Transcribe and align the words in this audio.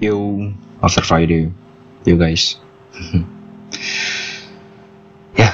Yo, 0.00 0.48
after 0.80 1.04
Friday, 1.04 1.52
you 2.08 2.16
guys. 2.16 2.56
yeah, 5.36 5.52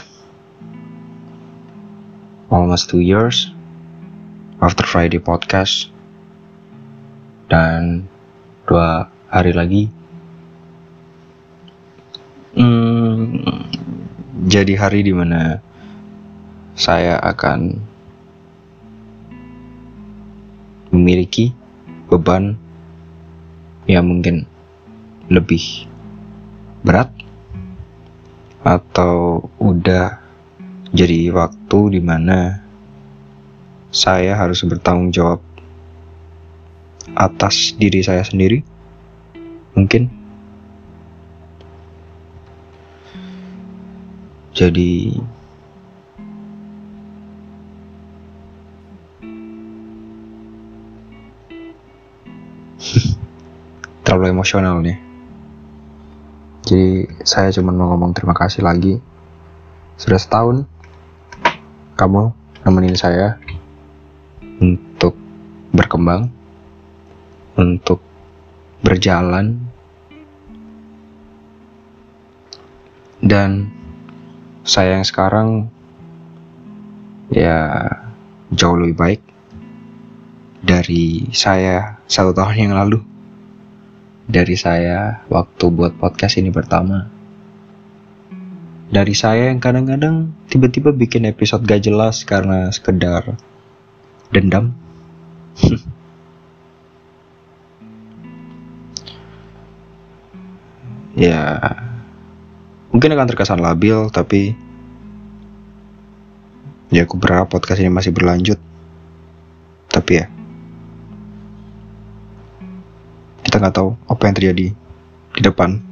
almost 2.47 2.87
two 2.87 3.03
years 3.03 3.51
after 4.63 4.87
Friday 4.87 5.19
podcast, 5.19 5.91
dan 7.51 8.07
dua 8.71 9.11
hari 9.27 9.51
lagi. 9.51 9.91
Hmm, 12.55 13.43
jadi 14.47 14.79
hari 14.79 15.03
di 15.03 15.11
mana 15.11 15.59
saya 16.79 17.19
akan 17.27 17.83
memiliki 20.95 21.51
beban 22.07 22.68
yang 23.89 24.05
mungkin 24.05 24.45
lebih 25.33 25.89
berat 26.85 27.09
atau 28.61 29.49
udah 29.57 30.21
jadi 30.93 31.33
waktu 31.33 31.97
di 31.97 32.01
mana 32.05 32.61
saya 33.89 34.37
harus 34.37 34.61
bertanggung 34.69 35.09
jawab 35.13 35.41
atas 37.17 37.73
diri 37.81 38.05
saya 38.05 38.21
sendiri? 38.25 38.61
Mungkin. 39.73 40.13
Jadi 44.53 45.17
terlalu 54.09 54.33
emosional 54.33 54.81
nih. 54.81 54.97
Jadi 56.65 57.05
saya 57.29 57.53
cuma 57.53 57.77
mau 57.77 57.93
ngomong 57.93 58.17
terima 58.17 58.33
kasih 58.33 58.65
lagi. 58.65 58.97
Sudah 60.01 60.17
setahun 60.17 60.65
kamu 61.93 62.33
nemenin 62.65 62.97
saya 62.97 63.37
untuk 64.65 65.13
berkembang, 65.77 66.33
untuk 67.61 68.01
berjalan, 68.81 69.61
dan 73.21 73.69
saya 74.65 74.97
yang 74.97 75.05
sekarang 75.05 75.69
ya 77.29 77.93
jauh 78.57 78.81
lebih 78.81 78.97
baik 78.97 79.21
dari 80.65 81.29
saya 81.37 82.01
satu 82.09 82.33
tahun 82.33 82.73
yang 82.73 82.73
lalu 82.73 83.18
dari 84.29 84.61
saya 84.61 85.25
waktu 85.33 85.73
buat 85.73 85.97
podcast 85.97 86.37
ini 86.37 86.53
pertama. 86.53 87.09
Dari 88.89 89.17
saya 89.17 89.49
yang 89.49 89.61
kadang-kadang 89.61 90.33
tiba-tiba 90.53 90.93
bikin 90.93 91.25
episode 91.25 91.65
gak 91.65 91.81
jelas 91.89 92.29
karena 92.29 92.69
sekedar 92.69 93.41
dendam. 94.29 94.77
ya, 101.25 101.57
mungkin 102.93 103.13
akan 103.17 103.29
terkesan 103.33 103.65
labil, 103.65 104.13
tapi 104.13 104.53
ya 106.93 107.05
aku 107.09 107.17
berharap 107.21 107.49
podcast 107.49 107.81
ini 107.81 107.93
masih 107.93 108.13
berlanjut. 108.13 108.61
Tapi 109.89 110.21
ya, 110.21 110.29
kita 113.59 113.75
nggak 113.75 113.79
tahu 113.83 113.91
apa 114.07 114.23
yang 114.23 114.37
terjadi 114.39 114.67
di 115.35 115.41
depan. 115.43 115.83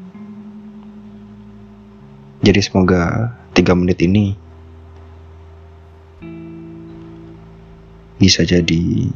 Jadi 2.46 2.62
semoga 2.62 3.34
tiga 3.58 3.74
menit 3.74 3.98
ini 4.06 4.38
bisa 8.22 8.46
jadi 8.46 9.10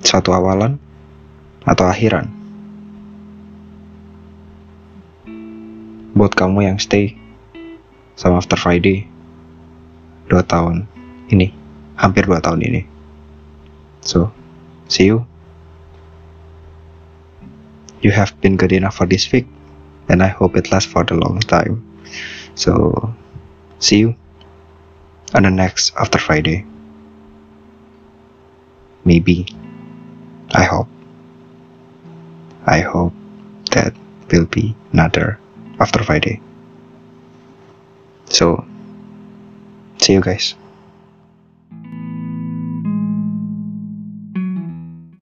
satu 0.00 0.32
awalan 0.32 0.80
atau 1.68 1.92
akhiran 1.92 2.32
buat 6.16 6.32
kamu 6.32 6.64
yang 6.64 6.80
stay 6.80 7.12
sama 8.16 8.40
After 8.40 8.56
Friday 8.56 9.04
dua 10.32 10.40
tahun 10.40 10.88
ini 11.28 11.52
hampir 12.00 12.24
dua 12.24 12.40
tahun 12.40 12.64
ini 12.64 12.80
so 14.00 14.32
see 14.88 15.06
you. 15.06 15.26
You 18.00 18.10
have 18.12 18.40
been 18.40 18.56
good 18.56 18.72
enough 18.72 18.96
for 18.96 19.06
this 19.06 19.30
week 19.32 19.46
and 20.08 20.22
I 20.22 20.28
hope 20.28 20.56
it 20.56 20.70
lasts 20.70 20.90
for 20.90 21.04
the 21.04 21.14
long 21.14 21.40
time. 21.40 21.82
So 22.54 23.14
see 23.78 23.98
you 23.98 24.14
on 25.34 25.42
the 25.42 25.50
next 25.50 25.94
after 25.96 26.18
Friday. 26.18 26.64
Maybe. 29.04 29.46
I 30.52 30.64
hope. 30.64 30.88
I 32.66 32.80
hope 32.80 33.12
that 33.72 33.94
will 34.30 34.46
be 34.46 34.74
another 34.92 35.38
after 35.78 36.02
Friday. 36.02 36.40
So 38.26 38.64
see 39.98 40.12
you 40.12 40.20
guys 40.20 40.54